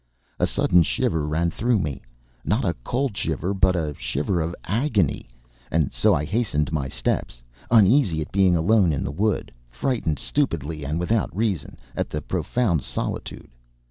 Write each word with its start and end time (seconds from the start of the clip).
A 0.39 0.47
sudden 0.47 0.81
shiver 0.81 1.27
ran 1.27 1.51
through 1.51 1.77
me, 1.77 2.01
not 2.43 2.65
a 2.65 2.73
cold 2.83 3.15
shiver, 3.15 3.53
but 3.53 3.75
a 3.75 3.93
shiver 3.99 4.41
of 4.41 4.55
agony, 4.63 5.29
and 5.69 5.93
so 5.93 6.15
I 6.15 6.25
hastened 6.25 6.71
my 6.73 6.89
steps, 6.89 7.43
uneasy 7.69 8.19
at 8.21 8.31
being 8.31 8.55
alone 8.55 8.93
in 8.93 9.03
the 9.03 9.11
wood, 9.11 9.51
frightened 9.69 10.17
stupidly 10.17 10.83
and 10.83 10.99
without 10.99 11.29
reason, 11.37 11.77
at 11.95 12.09
the 12.09 12.19
profound 12.19 12.81
solitude. 12.81 13.51